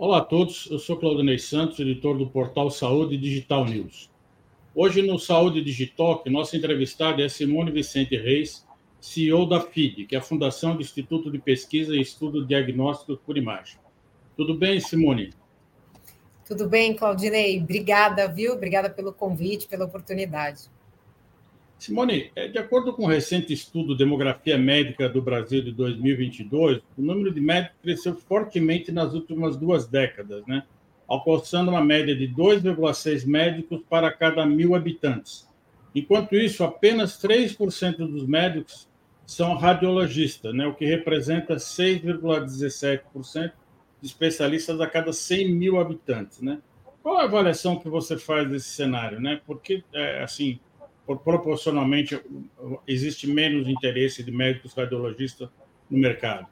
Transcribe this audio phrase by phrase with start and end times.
[0.00, 4.08] Olá a todos, eu sou Claudinei Santos, editor do portal Saúde Digital News.
[4.72, 8.64] Hoje no Saúde Digital, nossa entrevistada é Simone Vicente Reis,
[9.00, 13.36] CEO da FID, que é a Fundação do Instituto de Pesquisa e Estudo Diagnóstico por
[13.36, 13.80] Imagem.
[14.36, 15.30] Tudo bem, Simone?
[16.46, 17.60] Tudo bem, Claudinei.
[17.60, 18.52] Obrigada, viu?
[18.52, 20.70] Obrigada pelo convite, pela oportunidade.
[21.78, 27.02] Simone, é, de acordo com um recente estudo Demografia Médica do Brasil de 2022, o
[27.02, 30.64] número de médicos cresceu fortemente nas últimas duas décadas, né?
[31.06, 35.48] alcançando uma média de 2,6 médicos para cada mil habitantes.
[35.94, 38.88] Enquanto isso, apenas 3% dos médicos
[39.24, 40.66] são radiologistas, né?
[40.66, 43.52] o que representa 6,17%
[44.00, 46.40] de especialistas a cada 100 mil habitantes.
[46.40, 46.58] Né?
[47.02, 49.20] Qual a avaliação que você faz desse cenário?
[49.20, 49.40] Né?
[49.46, 50.58] Porque, é, assim,
[51.16, 52.20] proporcionalmente
[52.86, 55.48] existe menos interesse de médicos radiologistas
[55.90, 56.46] no mercado.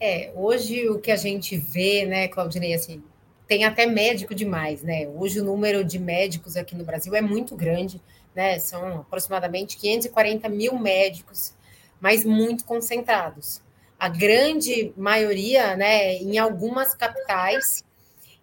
[0.00, 3.02] É, hoje o que a gente vê, né, Claudinei, assim,
[3.46, 5.08] tem até médico demais, né?
[5.08, 8.02] Hoje o número de médicos aqui no Brasil é muito grande,
[8.34, 8.58] né?
[8.58, 11.54] São aproximadamente 540 mil médicos,
[12.00, 13.62] mas muito concentrados.
[13.98, 17.84] A grande maioria, né, em algumas capitais,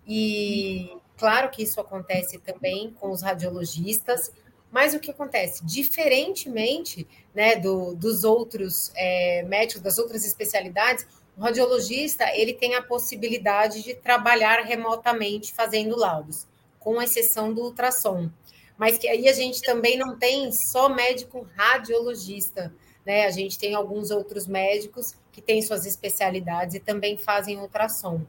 [0.07, 4.31] e claro que isso acontece também com os radiologistas,
[4.73, 5.63] mas o que acontece?
[5.63, 11.05] Diferentemente né, do, dos outros é, médicos, das outras especialidades,
[11.37, 16.47] o radiologista ele tem a possibilidade de trabalhar remotamente fazendo laudos,
[16.79, 18.31] com exceção do ultrassom.
[18.75, 22.73] Mas que aí a gente também não tem só médico radiologista,
[23.05, 23.27] né?
[23.27, 28.21] A gente tem alguns outros médicos que têm suas especialidades e também fazem ultrassom.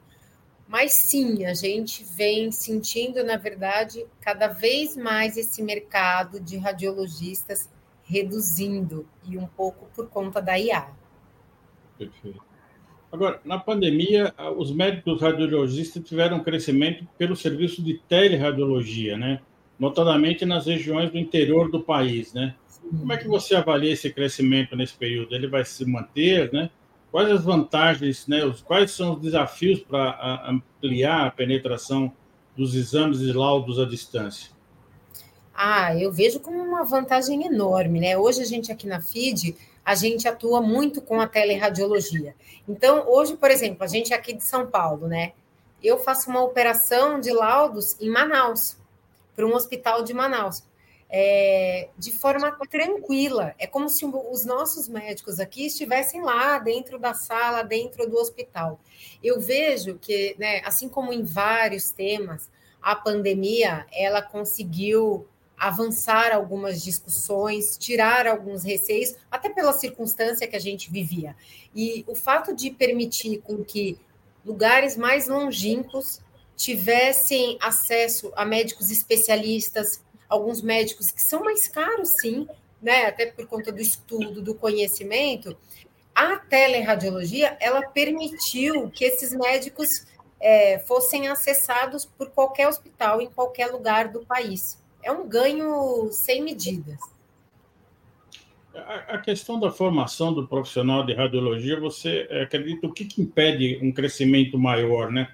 [0.67, 7.69] Mas sim, a gente vem sentindo, na verdade, cada vez mais esse mercado de radiologistas
[8.03, 10.89] reduzindo, e um pouco por conta da IA.
[11.97, 12.42] Perfeito.
[13.11, 19.41] Agora, na pandemia, os médicos radiologistas tiveram um crescimento pelo serviço de teleradiologia, né?
[19.79, 22.33] notadamente nas regiões do interior do país.
[22.33, 22.55] Né?
[22.98, 25.35] Como é que você avalia esse crescimento nesse período?
[25.35, 26.70] Ele vai se manter, né?
[27.14, 28.41] Quais as vantagens, né?
[28.64, 32.13] Quais são os desafios para ampliar a penetração
[32.57, 34.51] dos exames e laudos à distância?
[35.55, 38.19] Ah, eu vejo como uma vantagem enorme, né?
[38.19, 39.55] Hoje a gente aqui na FID,
[39.85, 42.35] a gente atua muito com a teleradiologia.
[42.69, 45.35] Então, hoje, por exemplo, a gente aqui de São Paulo, né?
[45.81, 48.77] Eu faço uma operação de laudos em Manaus,
[49.36, 50.64] para um hospital de Manaus
[51.17, 53.55] é, de forma tranquila.
[53.57, 58.80] É como se os nossos médicos aqui estivessem lá dentro da sala, dentro do hospital.
[59.23, 62.51] Eu vejo que, né, assim como em vários temas,
[62.83, 65.25] a pandemia ela conseguiu
[65.57, 71.36] avançar algumas discussões, tirar alguns receios, até pela circunstância que a gente vivia.
[71.73, 73.96] E o fato de permitir com que
[74.45, 76.20] lugares mais longínquos
[76.57, 82.46] tivessem acesso a médicos especialistas, alguns médicos que são mais caros, sim,
[82.80, 83.07] né?
[83.07, 85.57] Até por conta do estudo, do conhecimento.
[86.14, 90.07] A teleradiologia ela permitiu que esses médicos
[90.40, 94.79] é, fossem acessados por qualquer hospital em qualquer lugar do país.
[95.02, 96.98] É um ganho sem medidas.
[98.74, 103.92] A questão da formação do profissional de radiologia, você acredita o que, que impede um
[103.92, 105.29] crescimento maior, né?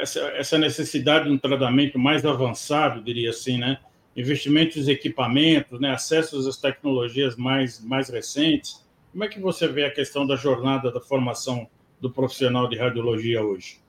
[0.00, 3.78] Essa, essa necessidade de um tratamento mais avançado, diria assim, né?
[4.18, 8.84] Investimentos em equipamentos, né, acessos às tecnologias mais, mais recentes.
[9.12, 11.68] Como é que você vê a questão da jornada da formação
[12.00, 13.80] do profissional de radiologia hoje?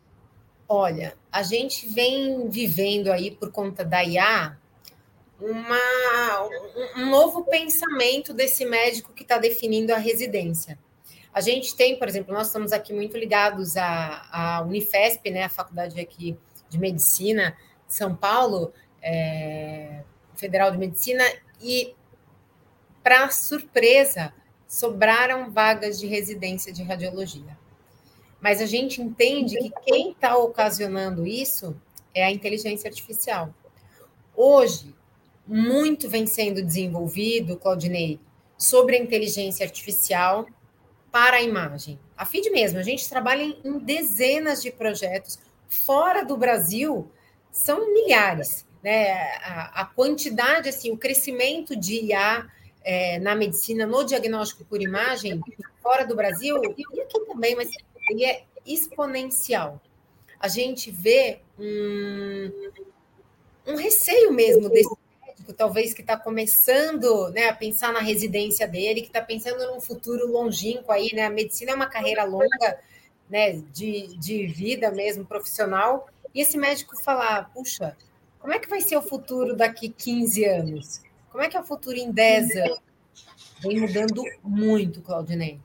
[0.68, 4.56] Olha, a gente vem vivendo aí, por conta da IA,
[5.42, 6.50] uma,
[6.96, 10.78] um novo pensamento desse médico que está definindo a residência.
[11.34, 15.50] A gente tem, por exemplo, nós estamos aqui muito ligados à, à Unifesp, né, a
[15.50, 16.38] faculdade aqui
[16.70, 17.58] de medicina
[17.88, 19.99] de São Paulo, é,
[20.40, 21.24] Federal de Medicina
[21.62, 21.94] e,
[23.04, 24.34] para surpresa,
[24.68, 27.58] sobraram vagas de residência de radiologia.
[28.40, 31.76] Mas a gente entende que quem está ocasionando isso
[32.14, 33.54] é a inteligência artificial.
[34.36, 34.96] Hoje,
[35.46, 38.20] muito vem sendo desenvolvido, Claudinei,
[38.58, 40.46] sobre a inteligência artificial
[41.12, 42.00] para a imagem.
[42.16, 45.40] A FID mesmo, a gente trabalha em dezenas de projetos.
[45.68, 47.12] Fora do Brasil,
[47.52, 49.12] são milhares né,
[49.44, 52.48] a, a, quantidade, assim, o crescimento de IA
[52.84, 55.42] é, na medicina, no diagnóstico por imagem,
[55.82, 56.68] fora do Brasil, e
[57.02, 57.70] aqui também, mas
[58.10, 59.82] ele é exponencial.
[60.40, 62.52] A gente vê um,
[63.68, 69.02] um receio mesmo desse médico, talvez que está começando né, a pensar na residência dele,
[69.02, 71.26] que está pensando num futuro longínquo aí, né?
[71.26, 72.80] A medicina é uma carreira longa,
[73.30, 77.96] né, de, de vida mesmo, profissional, e esse médico falar, puxa,
[78.40, 81.02] como é que vai ser o futuro daqui 15 anos?
[81.30, 82.80] Como é que é o futuro em 10 anos?
[83.62, 85.60] Vem mudando muito, Claudinei.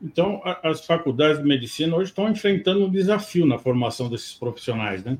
[0.00, 5.16] Então, as faculdades de medicina hoje estão enfrentando um desafio na formação desses profissionais, né?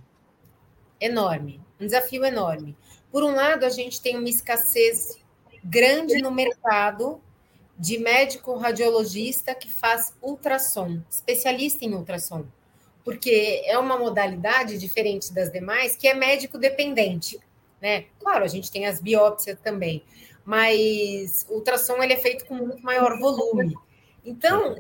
[1.00, 2.76] Enorme, um desafio enorme.
[3.10, 5.18] Por um lado, a gente tem uma escassez
[5.64, 7.20] grande no mercado
[7.78, 12.44] de médico radiologista que faz ultrassom, especialista em ultrassom,
[13.04, 17.38] porque é uma modalidade diferente das demais que é médico dependente,
[17.80, 18.06] né?
[18.18, 20.02] Claro, a gente tem as biópsias também,
[20.44, 23.76] mas o ultrassom ele é feito com muito maior volume.
[24.24, 24.74] Então,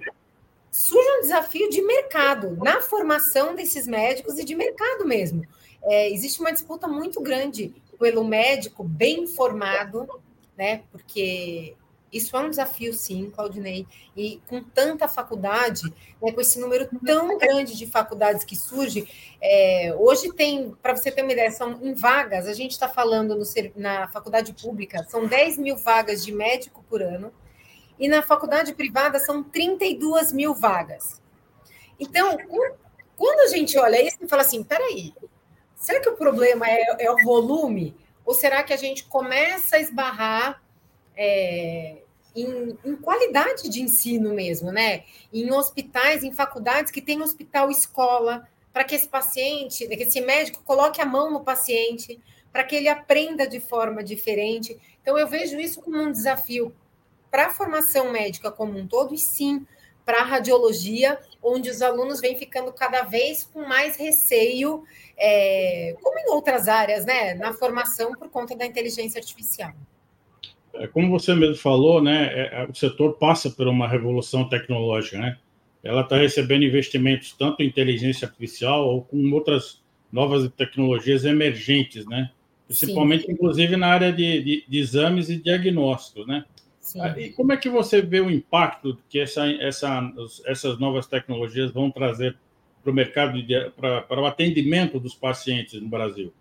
[0.70, 5.46] surge um desafio de mercado na formação desses médicos e de mercado mesmo.
[5.82, 10.08] É, existe uma disputa muito grande pelo médico bem formado,
[10.56, 10.82] né?
[10.90, 11.76] Porque
[12.14, 13.86] isso é um desafio, sim, Claudinei.
[14.16, 15.82] E com tanta faculdade,
[16.22, 19.08] né, com esse número tão grande de faculdades que surge,
[19.42, 23.34] é, hoje tem, para você ter uma ideia, são em vagas, a gente está falando
[23.34, 23.44] no,
[23.74, 27.32] na faculdade pública, são 10 mil vagas de médico por ano,
[27.98, 31.20] e na faculdade privada são 32 mil vagas.
[31.98, 32.38] Então,
[33.16, 35.12] quando a gente olha isso e fala assim, peraí,
[35.74, 37.96] será que o problema é, é o volume?
[38.24, 40.62] Ou será que a gente começa a esbarrar
[41.16, 42.03] é,
[42.34, 45.04] em, em, qualidade de ensino mesmo, né?
[45.32, 50.62] Em hospitais, em faculdades que tem hospital escola, para que esse paciente, que esse médico
[50.64, 52.20] coloque a mão no paciente,
[52.52, 54.78] para que ele aprenda de forma diferente.
[55.00, 56.74] Então, eu vejo isso como um desafio
[57.30, 59.66] para a formação médica como um todo, e sim
[60.04, 64.84] para a radiologia, onde os alunos vêm ficando cada vez com mais receio,
[65.16, 67.34] é, como em outras áreas, né?
[67.34, 69.72] Na formação por conta da inteligência artificial.
[70.74, 75.18] É, como você mesmo falou, né, é, é, o setor passa por uma revolução tecnológica,
[75.18, 75.38] né?
[75.82, 82.30] Ela está recebendo investimentos tanto em inteligência artificial ou com outras novas tecnologias emergentes, né?
[82.66, 83.32] Principalmente, Sim.
[83.32, 86.44] inclusive, na área de, de, de exames e diagnósticos, né?
[86.80, 87.00] Sim.
[87.00, 90.12] Ah, e como é que você vê o impacto que essa, essa,
[90.46, 92.36] essas novas tecnologias vão trazer
[92.82, 93.38] para o mercado,
[93.76, 96.32] para o atendimento dos pacientes no Brasil?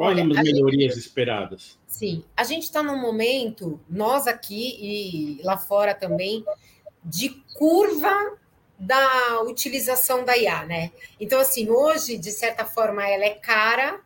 [0.00, 1.78] Quais Olha, as melhorias gente, esperadas?
[1.86, 6.42] Sim, a gente está num momento, nós aqui e lá fora também,
[7.04, 8.38] de curva
[8.78, 10.90] da utilização da IA, né?
[11.20, 14.00] Então, assim, hoje, de certa forma, ela é cara,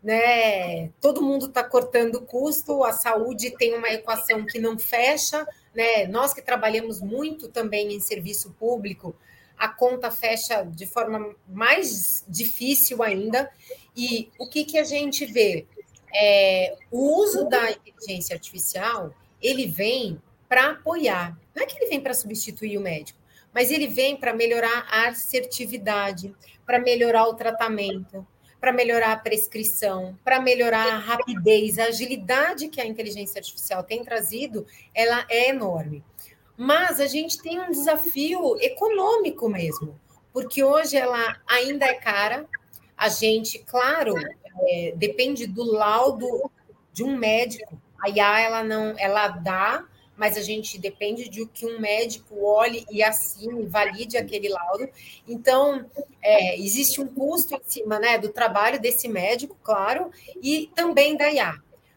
[0.00, 0.90] né?
[1.00, 5.44] Todo mundo está cortando custo, a saúde tem uma equação que não fecha,
[5.74, 6.06] né?
[6.06, 9.12] Nós que trabalhamos muito também em serviço público,
[9.58, 13.50] a conta fecha de forma mais difícil ainda.
[13.96, 15.66] E o que, que a gente vê?
[16.14, 22.00] É, o uso da inteligência artificial ele vem para apoiar, não é que ele vem
[22.00, 23.18] para substituir o médico,
[23.52, 26.34] mas ele vem para melhorar a assertividade,
[26.64, 28.26] para melhorar o tratamento,
[28.60, 34.04] para melhorar a prescrição, para melhorar a rapidez, a agilidade que a inteligência artificial tem
[34.04, 36.04] trazido, ela é enorme.
[36.56, 39.98] Mas a gente tem um desafio econômico mesmo,
[40.32, 42.46] porque hoje ela ainda é cara.
[42.96, 44.14] A gente, claro,
[44.68, 46.50] é, depende do laudo
[46.92, 47.80] de um médico.
[48.00, 49.84] A IA ela não, ela dá,
[50.16, 54.88] mas a gente depende de que um médico olhe e assine, valide aquele laudo.
[55.26, 55.86] Então,
[56.22, 61.30] é, existe um custo em cima né, do trabalho desse médico, claro, e também da
[61.30, 61.54] IA.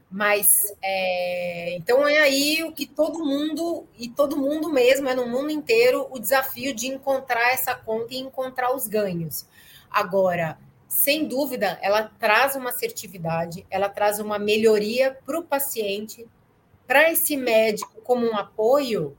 [0.09, 0.47] Mas
[0.81, 5.49] é, então é aí o que todo mundo e todo mundo mesmo é no mundo
[5.49, 9.45] inteiro o desafio de encontrar essa conta e encontrar os ganhos.
[9.91, 10.57] Agora,
[10.95, 16.25] sem dúvida, ela traz uma assertividade, ela traz uma melhoria para o paciente,
[16.87, 19.15] para esse médico como um apoio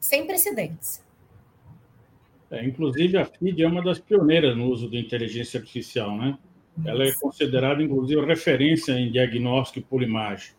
[0.00, 1.04] sem precedentes.
[2.50, 6.38] É, inclusive, a FID é uma das pioneiras no uso de inteligência artificial, né?
[6.82, 10.52] Ela é considerada, inclusive, referência em diagnóstico por imagem.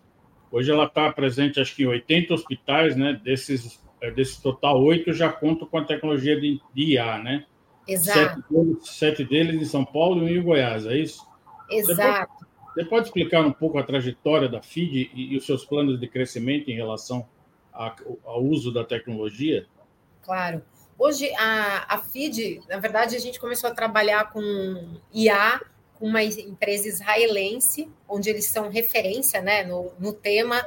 [0.51, 3.19] Hoje ela está presente, acho que em 80 hospitais, né?
[3.23, 7.45] Desses, é, desse total, oito já contam com a tecnologia de, de IA, né?
[7.87, 8.41] Exato.
[8.41, 11.27] Sete deles, sete deles em São Paulo e um em Goiás, é isso?
[11.69, 12.31] Exato.
[12.31, 15.65] Você pode, você pode, explicar um pouco a trajetória da FID e, e os seus
[15.65, 17.27] planos de crescimento em relação
[17.73, 17.95] a,
[18.25, 19.65] ao uso da tecnologia?
[20.23, 20.61] Claro.
[20.97, 25.61] Hoje, a, a FID, na verdade, a gente começou a trabalhar com IA
[25.99, 30.65] uma empresa israelense, onde eles são referência né, no, no tema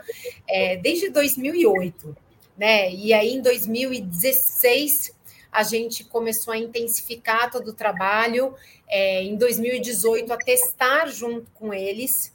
[0.49, 2.17] é, desde 2008.
[2.57, 2.93] Né?
[2.95, 5.15] E aí, em 2016,
[5.53, 8.55] a gente começou a intensificar todo o trabalho,
[8.89, 12.33] é, em 2018, a testar junto com eles.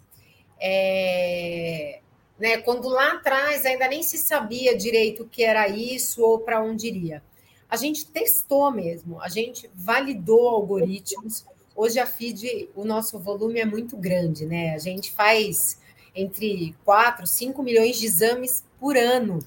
[0.59, 1.99] É,
[2.37, 6.61] né, quando lá atrás ainda nem se sabia direito o que era isso ou para
[6.61, 7.23] onde iria.
[7.69, 11.45] a gente testou mesmo, a gente validou algoritmos.
[11.75, 14.73] Hoje a FID, o nosso volume é muito grande, né?
[14.73, 15.79] A gente faz
[16.15, 19.39] entre 4, 5 milhões de exames por ano,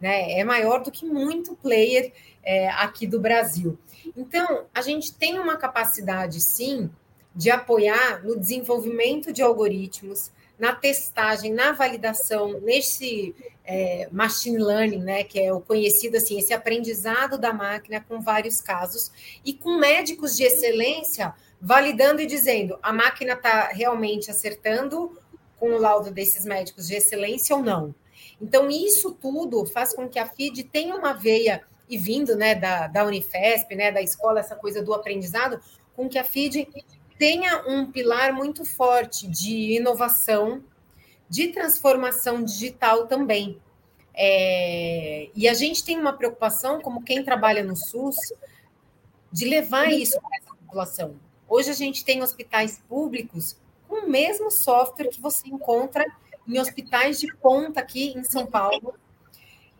[0.00, 0.38] né?
[0.38, 2.12] É maior do que muito player
[2.42, 3.78] é, aqui do Brasil.
[4.16, 6.90] Então, a gente tem uma capacidade, sim,
[7.34, 15.22] de apoiar no desenvolvimento de algoritmos, na testagem, na validação, nesse é, machine learning, né,
[15.22, 19.12] que é o conhecido assim, esse aprendizado da máquina com vários casos
[19.44, 25.16] e com médicos de excelência validando e dizendo a máquina está realmente acertando
[25.58, 27.94] com o laudo desses médicos de excelência ou não.
[28.40, 32.86] Então, isso tudo faz com que a FID tenha uma veia, e vindo né, da,
[32.86, 35.60] da Unifesp, né, da escola, essa coisa do aprendizado,
[35.96, 36.68] com que a FID
[37.18, 40.62] tenha um pilar muito forte de inovação,
[41.28, 43.60] de transformação digital também.
[44.14, 48.16] É, e a gente tem uma preocupação, como quem trabalha no SUS,
[49.30, 51.16] de levar isso para essa população.
[51.48, 53.56] Hoje a gente tem hospitais públicos
[53.88, 56.04] com o mesmo software que você encontra
[56.48, 58.94] em hospitais de ponta aqui em São Paulo,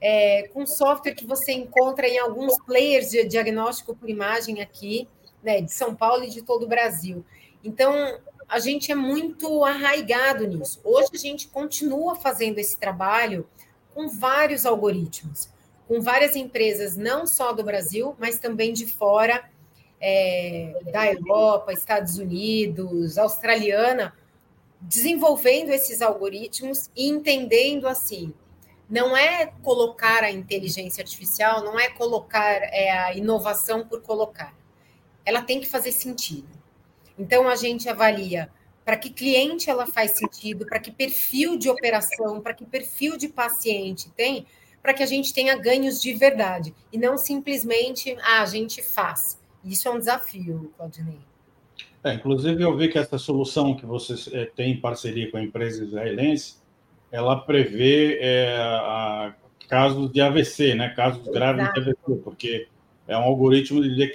[0.01, 5.09] é, com software que você encontra em alguns players de diagnóstico por imagem aqui
[5.43, 7.25] né, de São Paulo e de todo o Brasil.
[7.65, 10.81] Então, a gente é muito arraigado nisso.
[10.85, 13.49] Hoje a gente continua fazendo esse trabalho
[13.95, 15.51] com vários algoritmos,
[15.87, 19.49] com várias empresas, não só do Brasil, mas também de fora,
[20.01, 24.15] é, da Europa, Estados Unidos, australiana,
[24.81, 28.33] desenvolvendo esses algoritmos e entendendo assim.
[28.89, 34.57] Não é colocar a inteligência artificial, não é colocar é, a inovação por colocar
[35.29, 36.49] ela tem que fazer sentido.
[37.19, 38.51] Então a gente avalia
[38.83, 43.29] para que cliente ela faz sentido, para que perfil de operação, para que perfil de
[43.29, 44.47] paciente tem,
[44.83, 49.39] para que a gente tenha ganhos de verdade e não simplesmente ah, a gente faz.
[49.63, 51.21] Isso é um desafio, Claudinei.
[52.09, 55.43] É, inclusive, eu vi que essa solução que vocês é, têm em parceria com a
[55.43, 56.57] empresa israelense,
[57.13, 59.35] ela prevê é, a,
[59.69, 60.89] casos de AVC, né?
[60.91, 61.33] Casos Exato.
[61.33, 62.69] graves de AVC, porque
[63.07, 64.13] é um algoritmo de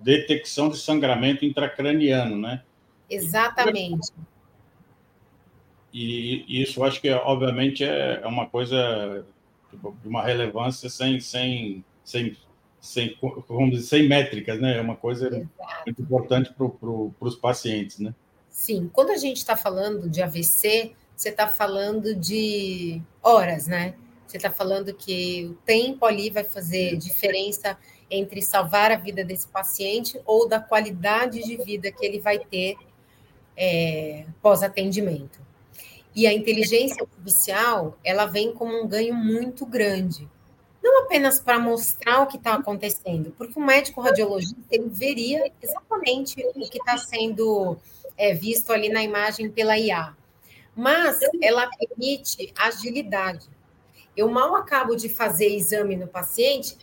[0.00, 2.62] detecção de sangramento intracraniano, né?
[3.10, 4.12] Exatamente.
[5.92, 9.24] E isso, acho que, obviamente, é, é uma coisa
[9.70, 12.36] tipo, de uma relevância sem, sem, sem,
[12.80, 13.16] sem,
[13.48, 14.78] vamos dizer, sem métricas, né?
[14.78, 15.50] É uma coisa Exato.
[15.86, 18.14] muito importante para pro, os pacientes, né?
[18.48, 23.94] Sim, quando a gente está falando de AVC, você está falando de horas, né?
[24.26, 27.78] Você está falando que o tempo ali vai fazer diferença
[28.10, 32.76] entre salvar a vida desse paciente ou da qualidade de vida que ele vai ter
[33.56, 35.40] é, pós-atendimento.
[36.14, 40.28] E a inteligência artificial, ela vem como um ganho muito grande.
[40.86, 46.40] Não apenas para mostrar o que está acontecendo, porque o médico radiologista ele veria exatamente
[46.54, 47.76] o que está sendo
[48.16, 50.14] é, visto ali na imagem pela IA.
[50.76, 53.48] Mas ela permite agilidade.
[54.16, 56.78] Eu mal acabo de fazer exame no paciente,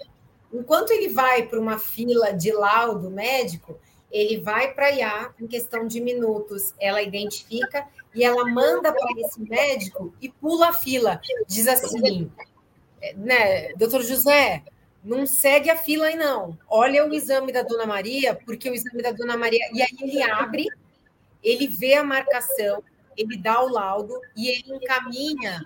[0.52, 3.80] enquanto ele vai para uma fila de laudo médico,
[4.12, 9.22] ele vai para a IA em questão de minutos, ela identifica e ela manda para
[9.22, 11.22] esse médico e pula a fila.
[11.48, 12.30] Diz assim,
[13.16, 14.64] né, doutor José,
[15.04, 16.58] não segue a fila aí não.
[16.70, 19.70] Olha o exame da Dona Maria, porque o exame da Dona Maria.
[19.74, 20.68] E aí ele abre,
[21.44, 22.82] ele vê a marcação,
[23.18, 25.62] ele dá o laudo e ele encaminha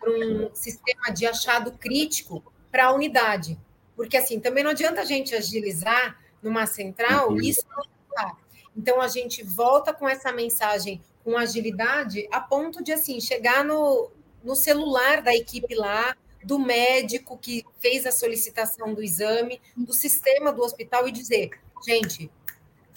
[0.00, 3.58] para um sistema de achado crítico para a unidade.
[3.94, 7.40] Porque assim, também não adianta a gente agilizar numa central, uhum.
[7.40, 8.36] isso não dá.
[8.76, 14.10] Então a gente volta com essa mensagem com agilidade a ponto de assim chegar no,
[14.42, 20.52] no celular da equipe lá, do médico que fez a solicitação do exame, do sistema
[20.52, 21.50] do hospital e dizer,
[21.86, 22.30] gente,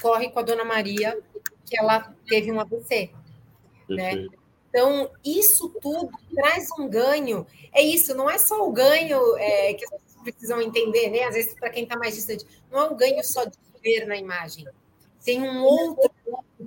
[0.01, 1.17] corre com a dona Maria
[1.65, 3.11] que ela teve um AVC.
[3.89, 4.27] Né?
[4.69, 7.45] Então, isso tudo traz um ganho.
[7.73, 11.23] É isso, não é só o ganho é, que as pessoas precisam entender, né?
[11.23, 14.15] Às vezes, para quem está mais distante, não é um ganho só de ver na
[14.15, 14.65] imagem.
[15.23, 16.11] Tem um outro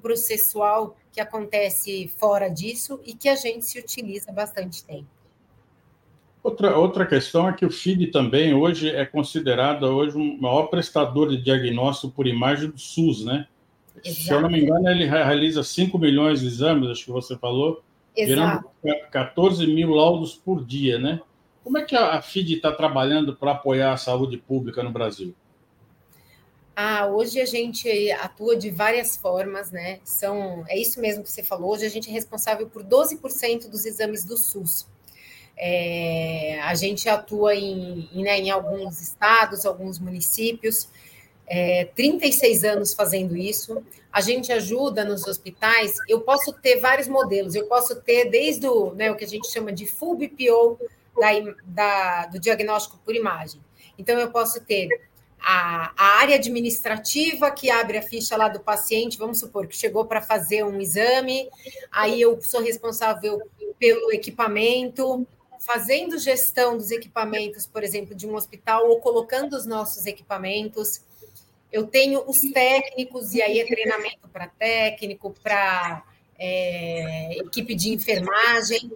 [0.02, 5.08] processual que acontece fora disso e que a gente se utiliza bastante tempo.
[6.44, 11.30] Outra, outra questão é que o FID também hoje é considerado hoje um maior prestador
[11.30, 13.48] de diagnóstico por imagem do SUS, né?
[14.04, 14.20] Exato.
[14.20, 17.82] Se eu não me engano, ele realiza 5 milhões de exames, acho que você falou,
[18.14, 18.68] Exato.
[18.82, 21.22] gerando 14 mil laudos por dia, né?
[21.62, 25.34] Como é que a FID está trabalhando para apoiar a saúde pública no Brasil?
[26.76, 29.98] Ah, hoje a gente atua de várias formas, né?
[30.04, 31.72] São, é isso mesmo que você falou.
[31.72, 34.86] Hoje a gente é responsável por 12% dos exames do SUS.
[35.56, 40.88] É, a gente atua em, em, né, em, alguns estados, alguns municípios,
[41.46, 43.82] é, 36 anos fazendo isso.
[44.12, 45.94] A gente ajuda nos hospitais.
[46.08, 47.54] Eu posso ter vários modelos.
[47.54, 50.78] Eu posso ter desde o, né, o que a gente chama de full BPO
[51.18, 53.60] da, da, do diagnóstico por imagem.
[53.98, 54.88] Então, eu posso ter
[55.44, 60.06] a, a, área administrativa que abre a ficha lá do paciente, vamos supor que chegou
[60.06, 61.48] para fazer um exame,
[61.92, 63.40] aí eu sou responsável
[63.78, 65.26] pelo equipamento,
[65.64, 71.00] fazendo gestão dos equipamentos, por exemplo, de um hospital, ou colocando os nossos equipamentos.
[71.72, 76.04] Eu tenho os técnicos, e aí é treinamento para técnico, para
[76.38, 78.92] é, equipe de enfermagem.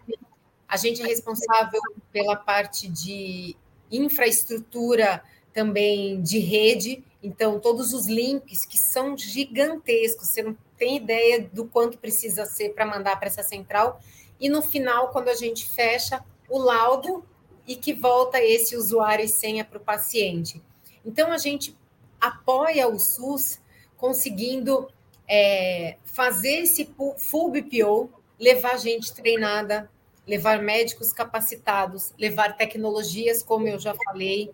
[0.68, 1.80] A gente é responsável
[2.12, 3.56] pela parte de
[3.90, 5.22] infraestrutura
[5.54, 11.64] também de rede, então todos os links que são gigantescos, você não tem ideia do
[11.64, 13.98] quanto precisa ser para mandar para essa central.
[14.38, 17.24] E no final, quando a gente fecha, o laudo
[17.66, 20.62] e que volta esse usuário e senha para o paciente.
[21.04, 21.76] Então, a gente
[22.20, 23.60] apoia o SUS
[23.96, 24.88] conseguindo
[25.28, 29.90] é, fazer esse full BPO, levar gente treinada,
[30.26, 34.50] levar médicos capacitados, levar tecnologias, como eu já falei.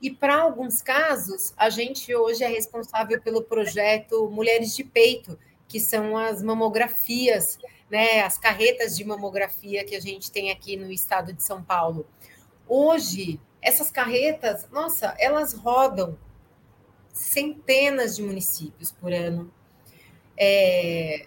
[0.00, 5.38] E para alguns casos, a gente hoje é responsável pelo projeto Mulheres de Peito,
[5.72, 7.58] que são as mamografias
[7.92, 12.06] né, as carretas de mamografia que a gente tem aqui no estado de São Paulo.
[12.66, 16.18] Hoje, essas carretas, nossa, elas rodam
[17.12, 19.52] centenas de municípios por ano,
[20.38, 21.26] é,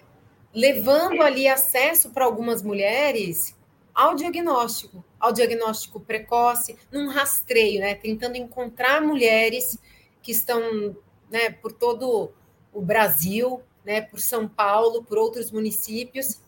[0.52, 3.56] levando ali acesso para algumas mulheres
[3.94, 9.78] ao diagnóstico, ao diagnóstico precoce, num rastreio, né, tentando encontrar mulheres
[10.22, 10.98] que estão
[11.30, 12.32] né, por todo
[12.74, 16.42] o Brasil, né, por São Paulo, por outros municípios,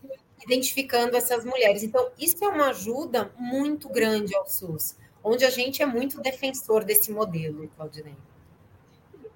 [0.44, 1.84] identificando essas mulheres.
[1.84, 6.84] Então, isso é uma ajuda muito grande ao SUS, onde a gente é muito defensor
[6.84, 8.16] desse modelo, Claudinei.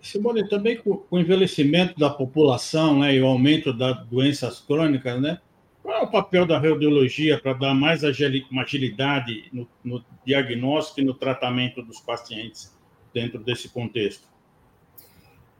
[0.02, 5.40] Simone, também com o envelhecimento da população né, e o aumento das doenças crônicas, né,
[5.84, 11.14] qual é o papel da radiologia para dar mais agilidade no, no diagnóstico e no
[11.14, 12.76] tratamento dos pacientes
[13.14, 14.28] dentro desse contexto?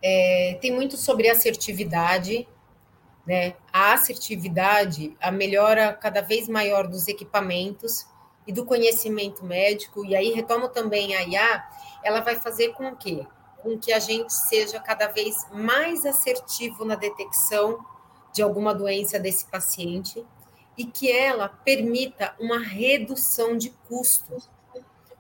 [0.02, 2.48] É, tem muito sobre assertividade,
[3.26, 3.56] né?
[3.72, 8.08] A assertividade, a melhora cada vez maior dos equipamentos
[8.48, 11.64] e do conhecimento médico, e aí retomo também a IA,
[12.04, 13.26] ela vai fazer com que
[13.62, 17.86] com que a gente seja cada vez mais assertivo na detecção
[18.34, 20.26] de alguma doença desse paciente
[20.78, 24.50] e que ela permita uma redução de custos.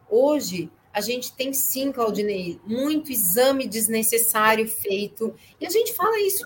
[0.09, 6.45] Hoje, a gente tem sim, Claudinei, muito exame desnecessário feito, e a gente fala isso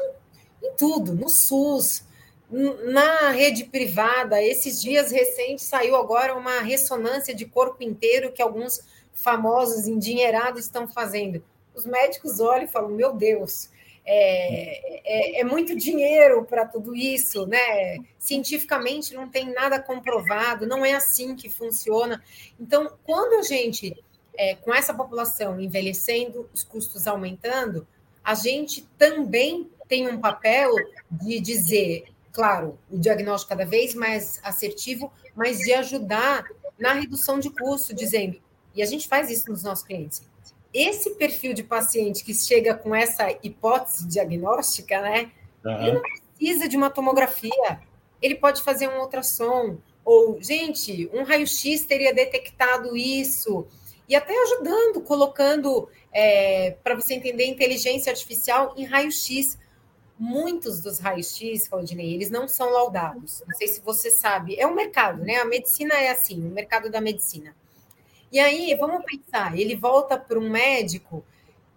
[0.64, 2.04] em tudo, no SUS,
[2.50, 4.42] na rede privada.
[4.42, 8.82] Esses dias recentes saiu agora uma ressonância de corpo inteiro que alguns
[9.14, 11.44] famosos endinheirados estão fazendo.
[11.74, 13.70] Os médicos olham e falam: Meu Deus,
[14.06, 17.98] é, é, é muito dinheiro para tudo isso, né?
[18.20, 22.24] Cientificamente não tem nada comprovado, não é assim que funciona.
[22.60, 23.96] Então, quando a gente
[24.38, 27.88] é, com essa população envelhecendo, os custos aumentando,
[28.24, 30.72] a gente também tem um papel
[31.12, 36.46] de dizer, claro, o diagnóstico cada vez mais assertivo, mas de ajudar
[36.78, 38.42] na redução de custo, dizendo,
[38.74, 40.22] e a gente faz isso nos nossos clientes.
[40.74, 45.32] Esse perfil de paciente que chega com essa hipótese diagnóstica, né?
[45.64, 45.82] Uhum.
[45.82, 47.80] Ele não precisa de uma tomografia,
[48.22, 53.66] ele pode fazer um ultrassom, ou, gente, um raio-x teria detectado isso
[54.08, 59.58] e até ajudando, colocando, é, para você entender, inteligência artificial em raio-x.
[60.18, 63.44] Muitos dos raios-x, Claudinei, eles não são laudados.
[63.46, 64.56] Não sei se você sabe.
[64.58, 65.38] É um mercado, né?
[65.38, 67.54] A medicina é assim, o mercado da medicina.
[68.32, 71.24] E aí, vamos pensar, ele volta para um médico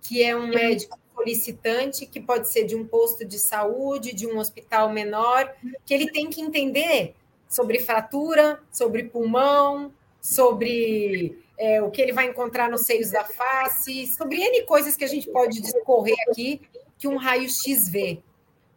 [0.00, 4.38] que é um médico solicitante, que pode ser de um posto de saúde, de um
[4.38, 5.52] hospital menor,
[5.84, 7.14] que ele tem que entender
[7.48, 14.06] sobre fratura, sobre pulmão, sobre é, o que ele vai encontrar nos seios da face,
[14.06, 16.62] sobre N coisas que a gente pode discorrer aqui
[16.96, 18.22] que um raio-x vê.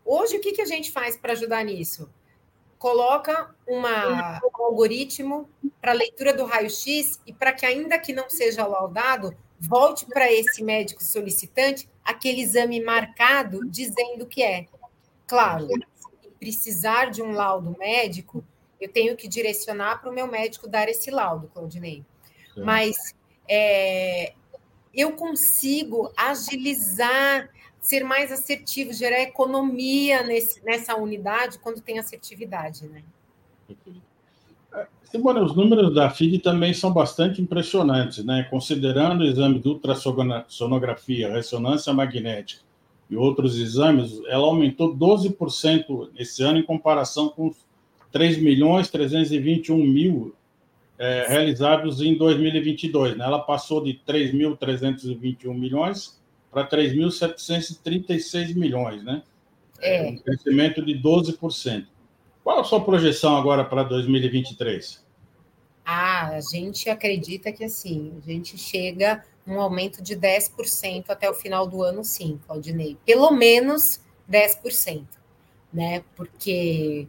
[0.03, 2.09] Hoje, o que, que a gente faz para ajudar nisso?
[2.79, 5.47] Coloca uma, um algoritmo
[5.79, 10.63] para leitura do raio-x e para que, ainda que não seja laudado, volte para esse
[10.63, 14.65] médico solicitante aquele exame marcado dizendo que é.
[15.27, 18.43] Claro, se precisar de um laudo médico,
[18.79, 22.03] eu tenho que direcionar para o meu médico dar esse laudo, Claudinei
[22.57, 23.15] mas
[23.49, 24.33] é,
[24.93, 33.03] eu consigo agilizar, ser mais assertivo, gerar economia nesse, nessa unidade quando tem assertividade, né?
[35.03, 38.43] Simone, os números da FID também são bastante impressionantes, né?
[38.49, 42.61] Considerando o exame de ultrassonografia, ressonância magnética
[43.09, 47.57] e outros exames, ela aumentou 12% esse ano em comparação com os
[48.09, 50.33] 3 milhões 321 mil
[51.01, 53.17] é, realizados em 2022.
[53.17, 53.25] Né?
[53.25, 59.23] Ela passou de 3.321 milhões para 3.736 milhões, né?
[59.79, 60.03] É.
[60.03, 61.87] Um crescimento de 12%.
[62.43, 65.03] Qual a sua projeção agora para 2023?
[65.83, 71.33] Ah, a gente acredita que assim, a gente chega um aumento de 10% até o
[71.33, 72.95] final do ano, sim, Claudinei.
[73.03, 75.03] Pelo menos 10%,
[75.73, 76.03] né?
[76.15, 77.07] Porque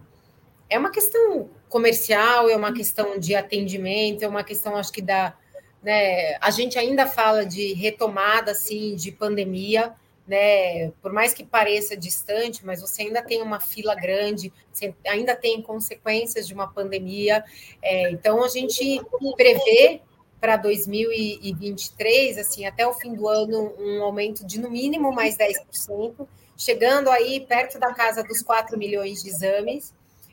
[0.73, 5.37] é uma questão comercial, é uma questão de atendimento, é uma questão, acho que da.
[5.83, 9.93] Né, a gente ainda fala de retomada assim, de pandemia,
[10.27, 10.91] né?
[11.03, 15.61] Por mais que pareça distante, mas você ainda tem uma fila grande, você ainda tem
[15.61, 17.45] consequências de uma pandemia.
[17.83, 19.03] É, então a gente
[19.37, 20.01] prevê
[20.41, 26.27] para 2023, assim, até o fim do ano, um aumento de no mínimo mais 10%,
[26.57, 29.93] chegando aí perto da casa dos 4 milhões de exames,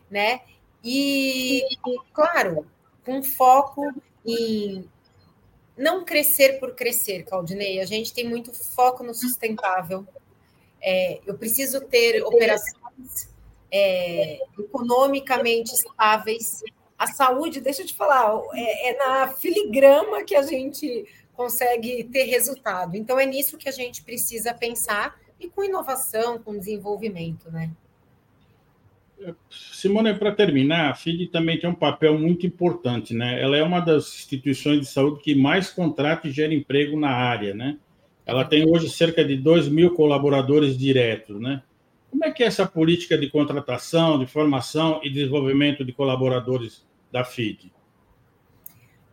[0.10, 0.42] né?
[0.84, 1.64] E,
[2.14, 2.66] claro,
[3.06, 3.94] com foco
[4.26, 4.88] em
[5.78, 7.80] não crescer por crescer, Claudinei.
[7.80, 10.06] A gente tem muito foco no sustentável.
[10.82, 13.30] É, eu preciso ter operações
[13.72, 16.62] é, economicamente estáveis.
[16.98, 22.26] A saúde, deixa eu te falar, é, é na filigrama que a gente consegue ter
[22.26, 22.98] resultado.
[22.98, 27.72] Então, é nisso que a gente precisa pensar e com inovação, com desenvolvimento, né?
[29.50, 33.42] Simone, para terminar, a FID também tem um papel muito importante, né?
[33.42, 37.54] Ela é uma das instituições de saúde que mais contrata e gera emprego na área,
[37.54, 37.78] né?
[38.26, 41.64] Ela tem hoje cerca de 2 mil colaboradores diretos, né?
[42.10, 47.24] Como é que é essa política de contratação, de formação e desenvolvimento de colaboradores da
[47.24, 47.72] FID?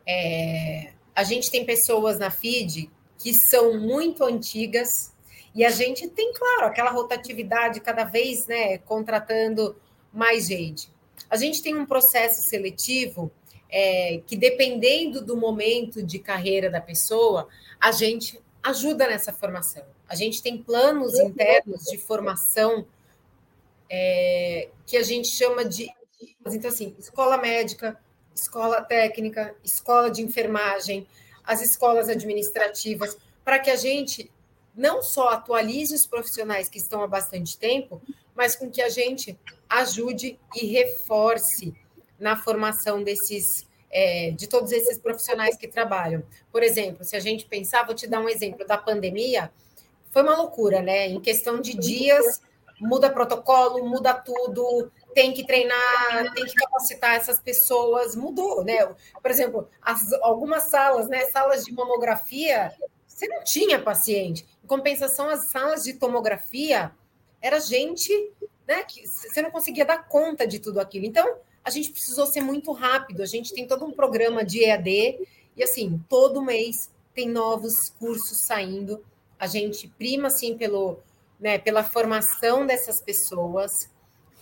[0.07, 5.14] É, a gente tem pessoas na FID que são muito antigas
[5.55, 9.75] e a gente tem, claro, aquela rotatividade cada vez, né, contratando
[10.16, 10.90] mais gente.
[11.29, 13.31] A gente tem um processo seletivo
[13.68, 17.48] é, que, dependendo do momento de carreira da pessoa,
[17.79, 19.85] a gente ajuda nessa formação.
[20.09, 22.87] A gente tem planos internos de formação
[23.90, 25.88] é, que a gente chama de.
[26.46, 28.00] Então, assim, escola médica,
[28.35, 31.07] escola técnica, escola de enfermagem,
[31.44, 34.31] as escolas administrativas, para que a gente
[34.74, 38.00] não só atualize os profissionais que estão há bastante tempo,
[38.35, 41.74] mas com que a gente ajude e reforce
[42.18, 46.22] na formação desses é, de todos esses profissionais que trabalham.
[46.50, 49.50] Por exemplo, se a gente pensar, vou te dar um exemplo da pandemia,
[50.11, 51.09] foi uma loucura, né?
[51.09, 52.40] Em questão de dias,
[52.81, 58.87] muda protocolo, muda tudo, tem que treinar, tem que capacitar essas pessoas, mudou, né?
[59.20, 61.24] Por exemplo, as, algumas salas, né?
[61.31, 62.72] Salas de mamografia,
[63.07, 64.46] você não tinha paciente.
[64.62, 66.92] Em compensação, as salas de tomografia
[67.40, 68.12] era gente
[68.66, 71.07] né, que você não conseguia dar conta de tudo aquilo.
[71.07, 73.22] Então, a gente precisou ser muito rápido.
[73.22, 75.20] A gente tem todo um programa de EAD
[75.57, 79.02] e assim, todo mês tem novos cursos saindo.
[79.38, 80.98] A gente prima assim pelo,
[81.40, 83.90] né, pela formação dessas pessoas.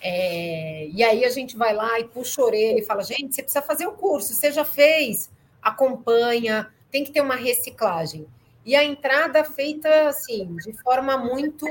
[0.00, 3.42] É, e aí a gente vai lá e puxa a orelha e fala: gente, você
[3.42, 5.30] precisa fazer o curso, você já fez,
[5.62, 8.26] acompanha, tem que ter uma reciclagem.
[8.66, 11.66] E a entrada feita assim, de forma muito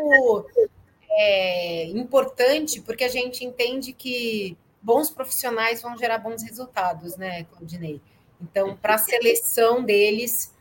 [1.15, 8.02] é importante porque a gente entende que bons profissionais vão gerar bons resultados, né, Claudinei?
[8.41, 10.54] Então, para a seleção deles,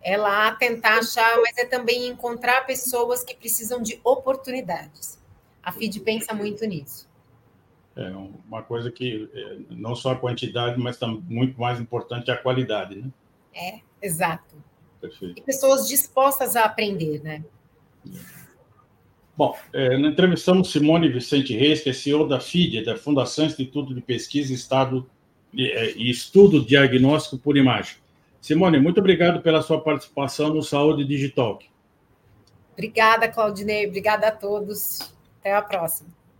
[0.00, 5.20] é lá tentar achar, mas é também encontrar pessoas que precisam de oportunidades.
[5.62, 7.10] A FID pensa muito nisso.
[7.94, 12.34] É uma coisa que é, não só a quantidade, mas também muito mais importante é
[12.34, 13.10] a qualidade, né?
[13.54, 14.56] É, exato.
[15.00, 15.38] Perfeito.
[15.38, 17.44] E pessoas dispostas a aprender, né?
[18.06, 18.41] É.
[19.36, 24.00] Bom, é, entrevistamos Simone Vicente Reis, que é CEO da FIDE, da Fundação Instituto de
[24.00, 25.08] Pesquisa Estado
[25.56, 27.96] é, e Estudo Diagnóstico por Imagem.
[28.40, 31.60] Simone, muito obrigado pela sua participação no Saúde Digital.
[32.72, 33.86] Obrigada, Claudinei.
[33.86, 34.98] Obrigada a todos.
[35.40, 36.10] Até a próxima.